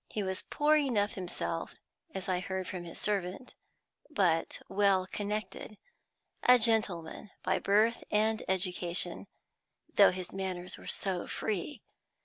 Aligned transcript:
He 0.09 0.23
was 0.23 0.41
poor 0.41 0.75
enough 0.77 1.11
himself, 1.11 1.75
as 2.15 2.27
I 2.27 2.39
heard 2.39 2.67
from 2.67 2.85
his 2.85 2.97
servant, 2.99 3.53
but 4.09 4.59
well 4.67 5.05
connected 5.05 5.77
a 6.41 6.57
gentleman 6.57 7.29
by 7.43 7.59
birth 7.59 8.03
and 8.09 8.41
education, 8.47 9.27
though 9.93 10.09
his 10.09 10.33
manners 10.33 10.75
were 10.75 10.87
so 10.87 11.27
free. 11.27 11.83